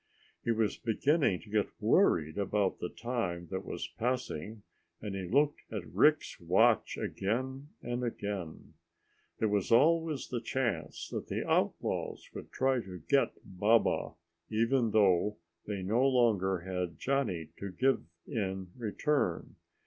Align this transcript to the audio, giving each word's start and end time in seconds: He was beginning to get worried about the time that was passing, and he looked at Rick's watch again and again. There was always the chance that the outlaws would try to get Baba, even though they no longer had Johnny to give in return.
He 0.43 0.49
was 0.49 0.77
beginning 0.77 1.41
to 1.41 1.49
get 1.51 1.79
worried 1.79 2.35
about 2.35 2.79
the 2.79 2.89
time 2.89 3.49
that 3.51 3.63
was 3.63 3.87
passing, 3.99 4.63
and 4.99 5.13
he 5.13 5.25
looked 5.27 5.61
at 5.71 5.85
Rick's 5.93 6.39
watch 6.39 6.97
again 6.97 7.69
and 7.83 8.03
again. 8.03 8.73
There 9.37 9.47
was 9.47 9.71
always 9.71 10.27
the 10.29 10.41
chance 10.41 11.07
that 11.09 11.27
the 11.27 11.47
outlaws 11.47 12.27
would 12.33 12.51
try 12.51 12.79
to 12.79 13.03
get 13.09 13.33
Baba, 13.45 14.15
even 14.49 14.89
though 14.89 15.37
they 15.67 15.83
no 15.83 16.07
longer 16.07 16.61
had 16.61 16.97
Johnny 16.97 17.49
to 17.57 17.69
give 17.71 18.01
in 18.25 18.71
return. 18.75 19.55